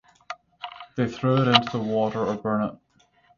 [0.97, 2.73] They throw it into the water or burn it.